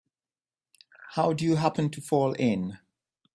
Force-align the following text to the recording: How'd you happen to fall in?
How'd 1.11 1.41
you 1.41 1.57
happen 1.57 1.91
to 1.91 2.01
fall 2.01 2.33
in? 2.33 2.79